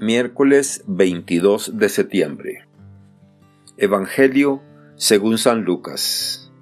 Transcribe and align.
Miércoles 0.00 0.84
22 0.86 1.76
de 1.76 1.88
septiembre. 1.88 2.68
Evangelio 3.78 4.62
según 4.94 5.38
San 5.38 5.64
Lucas. 5.64 6.52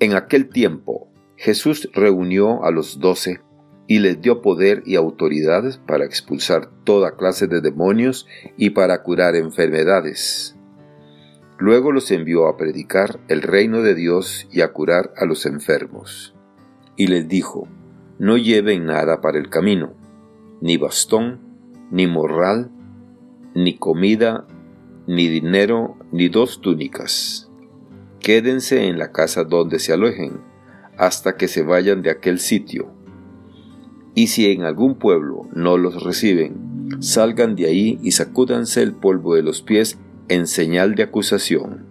En 0.00 0.14
aquel 0.14 0.48
tiempo 0.48 1.12
Jesús 1.36 1.90
reunió 1.92 2.64
a 2.64 2.70
los 2.70 2.98
doce 2.98 3.42
y 3.86 3.98
les 3.98 4.22
dio 4.22 4.40
poder 4.40 4.82
y 4.86 4.96
autoridad 4.96 5.64
para 5.86 6.06
expulsar 6.06 6.70
toda 6.84 7.16
clase 7.16 7.46
de 7.46 7.60
demonios 7.60 8.26
y 8.56 8.70
para 8.70 9.02
curar 9.02 9.36
enfermedades. 9.36 10.56
Luego 11.58 11.92
los 11.92 12.10
envió 12.10 12.48
a 12.48 12.56
predicar 12.56 13.20
el 13.28 13.42
reino 13.42 13.82
de 13.82 13.94
Dios 13.94 14.48
y 14.50 14.62
a 14.62 14.72
curar 14.72 15.12
a 15.18 15.26
los 15.26 15.44
enfermos. 15.44 16.34
Y 16.96 17.08
les 17.08 17.28
dijo, 17.28 17.68
no 18.18 18.38
lleven 18.38 18.86
nada 18.86 19.20
para 19.20 19.36
el 19.36 19.50
camino, 19.50 19.92
ni 20.62 20.78
bastón, 20.78 21.45
ni 21.90 22.06
morral, 22.06 22.70
ni 23.54 23.76
comida, 23.76 24.46
ni 25.06 25.28
dinero, 25.28 25.96
ni 26.12 26.28
dos 26.28 26.60
túnicas. 26.60 27.50
Quédense 28.20 28.88
en 28.88 28.98
la 28.98 29.12
casa 29.12 29.44
donde 29.44 29.78
se 29.78 29.92
alojen, 29.92 30.40
hasta 30.98 31.36
que 31.36 31.48
se 31.48 31.62
vayan 31.62 32.02
de 32.02 32.10
aquel 32.10 32.38
sitio. 32.38 32.92
Y 34.14 34.28
si 34.28 34.50
en 34.50 34.62
algún 34.62 34.96
pueblo 34.96 35.42
no 35.54 35.76
los 35.76 36.02
reciben, 36.02 36.98
salgan 37.00 37.54
de 37.54 37.66
ahí 37.66 37.98
y 38.02 38.12
sacúdanse 38.12 38.82
el 38.82 38.94
polvo 38.94 39.34
de 39.34 39.42
los 39.42 39.62
pies 39.62 39.98
en 40.28 40.46
señal 40.46 40.94
de 40.94 41.02
acusación. 41.04 41.86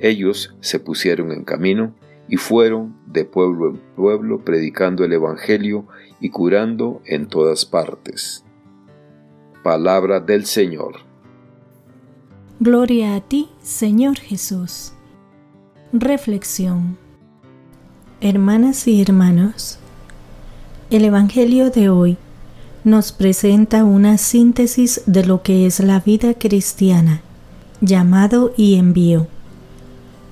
Ellos 0.00 0.56
se 0.60 0.80
pusieron 0.80 1.30
en 1.30 1.44
camino 1.44 1.94
y 2.28 2.36
fueron 2.36 2.96
de 3.06 3.24
pueblo 3.24 3.70
en 3.70 3.80
pueblo 3.94 4.44
predicando 4.44 5.04
el 5.04 5.12
Evangelio 5.12 5.86
y 6.20 6.30
curando 6.30 7.02
en 7.04 7.26
todas 7.26 7.66
partes. 7.66 8.41
Palabra 9.62 10.18
del 10.18 10.44
Señor. 10.44 10.96
Gloria 12.58 13.14
a 13.14 13.20
ti, 13.20 13.48
Señor 13.62 14.18
Jesús. 14.18 14.92
Reflexión. 15.92 16.98
Hermanas 18.20 18.88
y 18.88 19.00
hermanos, 19.00 19.78
el 20.90 21.04
Evangelio 21.04 21.70
de 21.70 21.90
hoy 21.90 22.16
nos 22.82 23.12
presenta 23.12 23.84
una 23.84 24.18
síntesis 24.18 25.02
de 25.06 25.24
lo 25.24 25.44
que 25.44 25.64
es 25.64 25.78
la 25.78 26.00
vida 26.00 26.34
cristiana, 26.34 27.22
llamado 27.80 28.52
y 28.56 28.74
envío. 28.74 29.28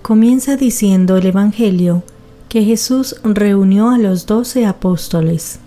Comienza 0.02 0.56
diciendo 0.56 1.18
el 1.18 1.26
Evangelio 1.26 2.02
que 2.48 2.64
Jesús 2.64 3.14
reunió 3.22 3.90
a 3.90 3.98
los 3.98 4.26
doce 4.26 4.66
apóstoles. 4.66 5.60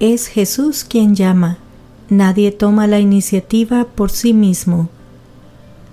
Es 0.00 0.26
Jesús 0.26 0.82
quien 0.82 1.14
llama 1.14 1.58
Nadie 2.10 2.50
toma 2.50 2.88
la 2.88 2.98
iniciativa 2.98 3.84
por 3.84 4.10
sí 4.10 4.34
mismo. 4.34 4.88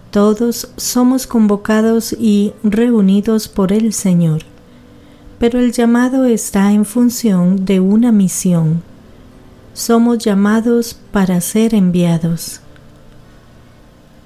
Todos 0.09 0.71
somos 0.75 1.27
convocados 1.27 2.11
y 2.19 2.53
reunidos 2.63 3.47
por 3.47 3.71
el 3.71 3.93
Señor, 3.93 4.41
pero 5.37 5.59
el 5.59 5.71
llamado 5.71 6.25
está 6.25 6.71
en 6.71 6.85
función 6.85 7.65
de 7.65 7.79
una 7.79 8.11
misión. 8.11 8.81
Somos 9.75 10.17
llamados 10.17 10.97
para 11.11 11.39
ser 11.39 11.75
enviados. 11.75 12.61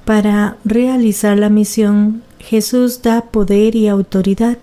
Para 0.06 0.56
realizar 0.64 1.38
la 1.38 1.50
misión, 1.50 2.24
Jesús 2.40 3.02
da 3.02 3.22
poder 3.22 3.76
y 3.76 3.90
autoridad, 3.90 4.60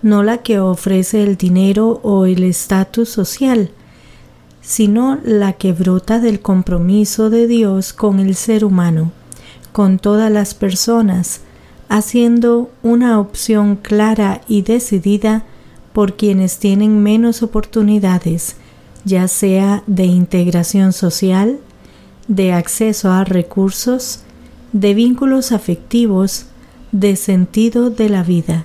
no 0.00 0.22
la 0.22 0.38
que 0.38 0.58
ofrece 0.58 1.22
el 1.22 1.36
dinero 1.36 2.00
o 2.02 2.24
el 2.24 2.44
estatus 2.44 3.10
social, 3.10 3.70
sino 4.62 5.18
la 5.24 5.52
que 5.52 5.72
brota 5.72 6.20
del 6.20 6.40
compromiso 6.40 7.28
de 7.28 7.46
Dios 7.46 7.92
con 7.92 8.20
el 8.20 8.36
ser 8.36 8.64
humano, 8.64 9.12
con 9.72 9.98
todas 9.98 10.30
las 10.30 10.54
personas, 10.54 11.40
haciendo 11.88 12.70
una 12.82 13.20
opción 13.20 13.76
clara 13.76 14.40
y 14.48 14.62
decidida 14.62 15.44
por 15.92 16.16
quienes 16.16 16.58
tienen 16.58 17.02
menos 17.02 17.42
oportunidades, 17.42 18.56
ya 19.04 19.28
sea 19.28 19.82
de 19.86 20.04
integración 20.04 20.92
social, 20.92 21.58
de 22.28 22.52
acceso 22.52 23.10
a 23.10 23.24
recursos, 23.24 24.20
de 24.72 24.94
vínculos 24.94 25.52
afectivos, 25.52 26.46
de 26.92 27.16
sentido 27.16 27.90
de 27.90 28.08
la 28.08 28.22
vida. 28.22 28.64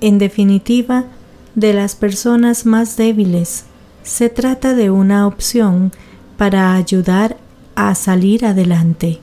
En 0.00 0.18
definitiva, 0.18 1.04
de 1.54 1.72
las 1.72 1.94
personas 1.94 2.66
más 2.66 2.96
débiles, 2.96 3.64
se 4.04 4.28
trata 4.28 4.74
de 4.74 4.90
una 4.90 5.26
opción 5.26 5.90
para 6.36 6.74
ayudar 6.74 7.38
a 7.74 7.94
salir 7.94 8.44
adelante. 8.44 9.18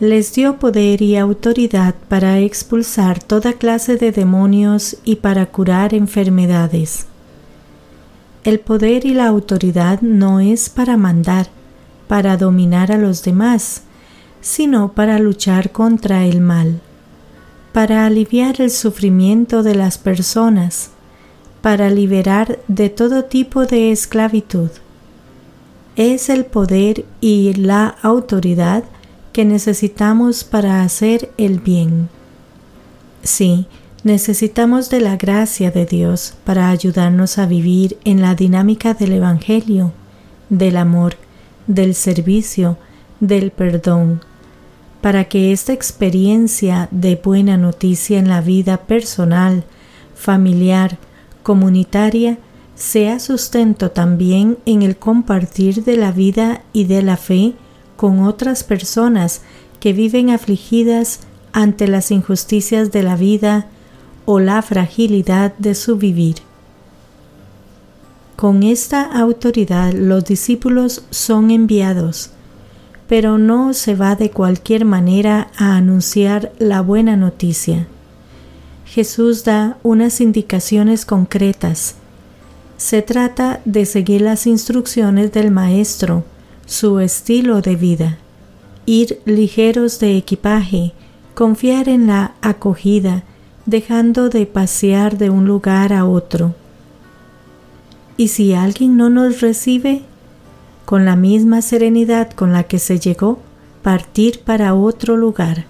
Les 0.00 0.32
dio 0.32 0.56
poder 0.58 1.02
y 1.02 1.16
autoridad 1.16 1.94
para 2.08 2.38
expulsar 2.38 3.22
toda 3.22 3.52
clase 3.52 3.96
de 3.96 4.10
demonios 4.10 4.96
y 5.04 5.16
para 5.16 5.46
curar 5.46 5.92
enfermedades. 5.92 7.06
El 8.42 8.58
poder 8.58 9.04
y 9.04 9.12
la 9.12 9.26
autoridad 9.26 10.00
no 10.00 10.40
es 10.40 10.70
para 10.70 10.96
mandar, 10.96 11.48
para 12.08 12.38
dominar 12.38 12.90
a 12.90 12.96
los 12.96 13.22
demás, 13.22 13.82
sino 14.40 14.92
para 14.92 15.18
luchar 15.18 15.70
contra 15.70 16.24
el 16.24 16.40
mal, 16.40 16.80
para 17.74 18.06
aliviar 18.06 18.62
el 18.62 18.70
sufrimiento 18.70 19.62
de 19.62 19.74
las 19.74 19.98
personas, 19.98 20.92
para 21.62 21.90
liberar 21.90 22.58
de 22.68 22.88
todo 22.88 23.24
tipo 23.24 23.66
de 23.66 23.92
esclavitud. 23.92 24.70
Es 25.96 26.30
el 26.30 26.44
poder 26.46 27.04
y 27.20 27.52
la 27.54 27.96
autoridad 28.02 28.84
que 29.32 29.44
necesitamos 29.44 30.44
para 30.44 30.82
hacer 30.82 31.30
el 31.36 31.60
bien. 31.60 32.08
Sí, 33.22 33.66
necesitamos 34.02 34.88
de 34.88 35.00
la 35.00 35.16
gracia 35.16 35.70
de 35.70 35.84
Dios 35.84 36.34
para 36.44 36.70
ayudarnos 36.70 37.38
a 37.38 37.46
vivir 37.46 37.98
en 38.04 38.22
la 38.22 38.34
dinámica 38.34 38.94
del 38.94 39.12
Evangelio, 39.12 39.92
del 40.48 40.76
amor, 40.76 41.16
del 41.66 41.94
servicio, 41.94 42.78
del 43.20 43.50
perdón, 43.50 44.22
para 45.00 45.24
que 45.24 45.52
esta 45.52 45.72
experiencia 45.72 46.88
de 46.90 47.16
buena 47.16 47.56
noticia 47.56 48.18
en 48.18 48.28
la 48.28 48.40
vida 48.40 48.78
personal, 48.78 49.64
familiar, 50.14 50.98
comunitaria 51.42 52.38
sea 52.74 53.20
sustento 53.20 53.90
también 53.90 54.58
en 54.64 54.82
el 54.82 54.96
compartir 54.96 55.84
de 55.84 55.96
la 55.96 56.12
vida 56.12 56.62
y 56.72 56.84
de 56.84 57.02
la 57.02 57.16
fe 57.16 57.54
con 57.96 58.20
otras 58.20 58.64
personas 58.64 59.42
que 59.80 59.92
viven 59.92 60.30
afligidas 60.30 61.20
ante 61.52 61.88
las 61.88 62.10
injusticias 62.10 62.92
de 62.92 63.02
la 63.02 63.16
vida 63.16 63.66
o 64.24 64.40
la 64.40 64.62
fragilidad 64.62 65.54
de 65.58 65.74
su 65.74 65.96
vivir. 65.96 66.36
Con 68.36 68.62
esta 68.62 69.02
autoridad 69.02 69.92
los 69.92 70.24
discípulos 70.24 71.04
son 71.10 71.50
enviados, 71.50 72.30
pero 73.06 73.36
no 73.36 73.74
se 73.74 73.94
va 73.94 74.14
de 74.14 74.30
cualquier 74.30 74.86
manera 74.86 75.50
a 75.58 75.76
anunciar 75.76 76.52
la 76.58 76.80
buena 76.80 77.16
noticia. 77.16 77.86
Jesús 78.90 79.44
da 79.44 79.78
unas 79.84 80.20
indicaciones 80.20 81.04
concretas. 81.04 81.94
Se 82.76 83.02
trata 83.02 83.60
de 83.64 83.86
seguir 83.86 84.20
las 84.20 84.48
instrucciones 84.48 85.30
del 85.30 85.52
Maestro, 85.52 86.24
su 86.66 86.98
estilo 86.98 87.62
de 87.62 87.76
vida, 87.76 88.18
ir 88.86 89.20
ligeros 89.26 90.00
de 90.00 90.16
equipaje, 90.16 90.92
confiar 91.36 91.88
en 91.88 92.08
la 92.08 92.34
acogida, 92.40 93.22
dejando 93.64 94.28
de 94.28 94.44
pasear 94.46 95.18
de 95.18 95.30
un 95.30 95.46
lugar 95.46 95.92
a 95.92 96.04
otro. 96.04 96.56
Y 98.16 98.26
si 98.26 98.54
alguien 98.54 98.96
no 98.96 99.08
nos 99.08 99.40
recibe, 99.40 100.02
con 100.84 101.04
la 101.04 101.14
misma 101.14 101.62
serenidad 101.62 102.32
con 102.32 102.52
la 102.52 102.64
que 102.64 102.80
se 102.80 102.98
llegó, 102.98 103.38
partir 103.84 104.40
para 104.40 104.74
otro 104.74 105.16
lugar 105.16 105.69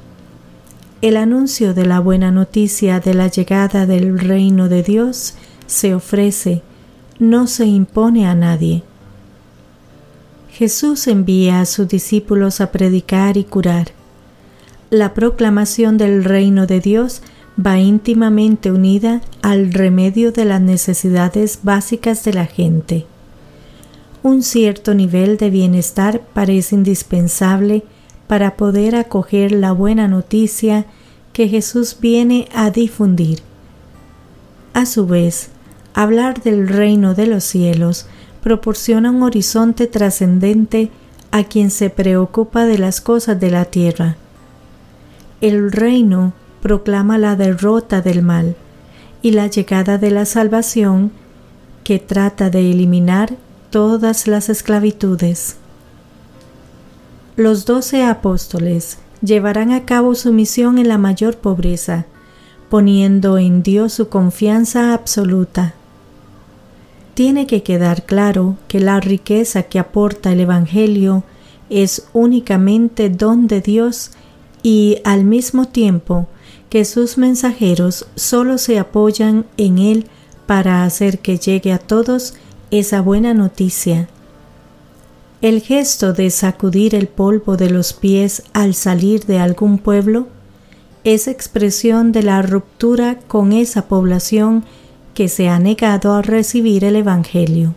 el 1.03 1.17
anuncio 1.17 1.73
de 1.73 1.87
la 1.87 1.99
buena 1.99 2.31
noticia 2.31 3.01
de 3.01 3.15
la 3.15 3.29
llegada 3.29 3.87
del 3.87 4.19
reino 4.19 4.69
de 4.69 4.83
Dios 4.83 5.35
se 5.67 5.95
ofrece, 5.95 6.63
no 7.19 7.47
se 7.47 7.67
impone 7.67 8.27
a 8.27 8.35
nadie. 8.35 8.83
Jesús 10.51 11.07
envía 11.07 11.61
a 11.61 11.65
sus 11.65 11.89
discípulos 11.89 12.61
a 12.61 12.71
predicar 12.71 13.39
y 13.39 13.45
curar. 13.45 13.93
La 14.91 15.15
proclamación 15.15 15.97
del 15.97 16.23
reino 16.23 16.67
de 16.67 16.81
Dios 16.81 17.23
va 17.65 17.79
íntimamente 17.79 18.71
unida 18.71 19.23
al 19.41 19.73
remedio 19.73 20.33
de 20.33 20.45
las 20.45 20.61
necesidades 20.61 21.61
básicas 21.63 22.25
de 22.25 22.35
la 22.35 22.47
gente. 22.47 23.07
Un 24.23 24.43
cierto 24.43 24.93
nivel 24.93 25.39
de 25.39 25.49
bienestar 25.49 26.21
parece 26.35 26.75
indispensable 26.75 27.85
para 28.31 28.55
poder 28.55 28.95
acoger 28.95 29.51
la 29.51 29.73
buena 29.73 30.07
noticia 30.07 30.87
que 31.33 31.49
Jesús 31.49 31.97
viene 32.01 32.49
a 32.55 32.71
difundir. 32.71 33.41
A 34.73 34.87
su 34.87 35.05
vez, 35.09 35.51
hablar 35.95 36.41
del 36.41 36.69
reino 36.69 37.15
de 37.15 37.27
los 37.27 37.43
cielos 37.43 38.07
proporciona 38.41 39.11
un 39.11 39.25
horizonte 39.25 39.89
trascendente 39.89 40.93
a 41.33 41.43
quien 41.43 41.73
se 41.73 41.91
preocupa 41.91 42.67
de 42.67 42.79
las 42.79 43.01
cosas 43.01 43.41
de 43.41 43.51
la 43.51 43.65
tierra. 43.65 44.15
El 45.41 45.73
reino 45.73 46.33
proclama 46.63 47.19
la 47.19 47.35
derrota 47.35 48.01
del 48.01 48.23
mal 48.23 48.55
y 49.23 49.33
la 49.33 49.49
llegada 49.49 49.99
de 49.99 50.13
la 50.13 50.25
salvación 50.25 51.11
que 51.83 51.99
trata 51.99 52.49
de 52.49 52.71
eliminar 52.71 53.35
todas 53.71 54.29
las 54.29 54.49
esclavitudes. 54.49 55.57
Los 57.37 57.65
doce 57.65 58.03
apóstoles 58.03 58.99
llevarán 59.23 59.73
a 59.73 59.85
cabo 59.85 60.15
su 60.15 60.33
misión 60.33 60.79
en 60.79 60.89
la 60.89 60.99
mayor 60.99 61.37
pobreza, 61.37 62.07
poniendo 62.69 63.39
en 63.39 63.63
Dios 63.63 63.93
su 63.93 64.09
confianza 64.09 64.93
absoluta. 64.95 65.75
Tiene 67.15 67.47
que 67.47 67.63
quedar 67.63 68.05
claro 68.05 68.57
que 68.67 68.81
la 68.81 69.01
riqueza 69.01 69.65
que 69.65 69.79
aporta 69.79 70.33
el 70.33 70.41
Evangelio 70.41 71.23
es 71.69 72.09
únicamente 72.13 73.11
don 73.11 73.47
de 73.47 73.61
Dios 73.61 74.11
y 74.63 74.99
al 75.05 75.25
mismo 75.25 75.67
tiempo 75.67 76.27
que 76.69 76.85
sus 76.85 77.19
mensajeros 77.19 78.07
solo 78.17 78.59
se 78.59 78.79
apoyan 78.79 79.45
en 79.57 79.79
Él 79.79 80.07
para 80.47 80.85
hacer 80.85 81.21
que 81.21 81.39
llegue 81.39 81.73
a 81.73 81.79
todos 81.79 82.35
esa 82.71 83.01
buena 83.01 83.35
noticia. 83.35 84.09
El 85.43 85.63
gesto 85.63 86.13
de 86.13 86.29
sacudir 86.29 86.95
el 86.95 87.09
polvo 87.09 87.57
de 87.57 87.71
los 87.71 87.95
pies 87.95 88.43
al 88.53 88.75
salir 88.75 89.25
de 89.25 89.39
algún 89.39 89.79
pueblo 89.79 90.29
es 91.03 91.29
expresión 91.29 92.13
de 92.13 92.23
la 92.23 92.43
ruptura 92.43 93.19
con 93.27 93.55
esa 93.55 93.89
población 93.89 94.65
que 95.15 95.29
se 95.29 95.49
ha 95.49 95.59
negado 95.59 96.13
a 96.13 96.21
recibir 96.21 96.85
el 96.85 96.95
Evangelio. 96.95 97.75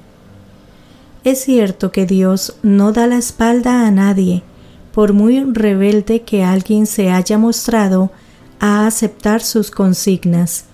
Es 1.24 1.40
cierto 1.46 1.94
que 1.94 2.06
Dios 2.06 2.58
no 2.64 2.92
da 2.92 3.08
la 3.08 3.18
espalda 3.18 3.88
a 3.88 3.92
nadie, 3.92 4.44
por 4.92 5.14
muy 5.14 5.42
rebelde 5.42 6.24
que 6.24 6.44
alguien 6.44 6.86
se 6.86 7.12
haya 7.12 7.38
mostrado 7.38 8.12
a 8.60 8.86
aceptar 8.86 9.42
sus 9.42 9.72
consignas. 9.72 10.66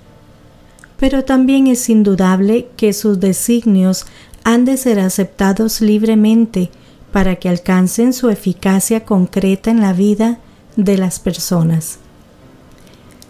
Pero 0.97 1.23
también 1.23 1.67
es 1.67 1.87
indudable 1.87 2.67
que 2.75 2.93
sus 2.93 3.19
designios 3.19 4.07
han 4.43 4.65
de 4.65 4.75
ser 4.75 4.99
aceptados 4.99 5.81
libremente 5.81 6.71
para 7.11 7.37
que 7.37 7.49
alcancen 7.49 8.13
su 8.13 8.29
eficacia 8.29 9.05
concreta 9.05 9.71
en 9.71 9.81
la 9.81 9.93
vida 9.93 10.39
de 10.75 10.97
las 10.97 11.19
personas. 11.19 11.99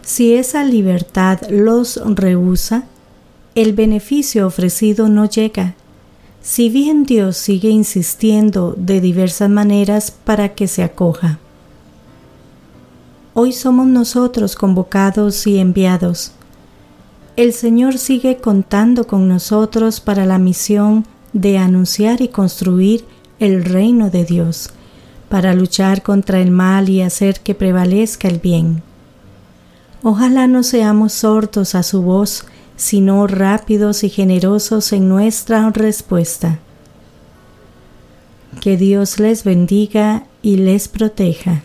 Si 0.02 0.34
esa 0.34 0.64
libertad 0.64 1.40
los 1.50 2.02
rehúsa, 2.04 2.84
el 3.56 3.74
beneficio 3.74 4.48
ofrecido 4.48 5.10
no 5.10 5.26
llega. 5.26 5.76
Si 6.42 6.70
bien 6.70 7.04
Dios 7.04 7.38
sigue 7.38 7.70
insistiendo 7.70 8.74
de 8.78 9.02
diversas 9.02 9.50
maneras 9.50 10.12
para 10.12 10.50
que 10.56 10.68
se 10.68 10.84
acoja. 10.84 11.40
Hoy 13.34 13.54
somos 13.54 13.88
nosotros 13.88 14.56
convocados 14.56 15.46
y 15.48 15.60
enviados. 15.60 16.32
El 17.36 17.54
Señor 17.54 17.98
sigue 17.98 18.38
contando 18.38 19.08
con 19.08 19.28
nosotros 19.28 20.00
para 20.00 20.26
la 20.26 20.40
misión 20.40 21.06
de 21.34 21.58
anunciar 21.58 22.22
y 22.22 22.30
construir 22.30 23.06
el 23.40 23.64
reino 23.64 24.10
de 24.10 24.26
Dios, 24.26 24.70
para 25.30 25.54
luchar 25.54 26.02
contra 26.02 26.42
el 26.42 26.52
mal 26.52 26.90
y 26.90 27.02
hacer 27.02 27.40
que 27.40 27.56
prevalezca 27.56 28.28
el 28.28 28.40
bien. 28.40 28.84
Ojalá 30.02 30.48
no 30.48 30.64
seamos 30.64 31.14
sordos 31.14 31.76
a 31.76 31.84
su 31.84 32.02
voz, 32.02 32.46
sino 32.76 33.28
rápidos 33.28 34.04
y 34.04 34.10
generosos 34.10 34.94
en 34.94 35.10
nuestra 35.10 35.70
respuesta. 35.72 36.60
Que 38.62 38.78
Dios 38.78 39.20
les 39.20 39.44
bendiga 39.44 40.24
y 40.42 40.58
les 40.58 40.88
proteja. 40.88 41.64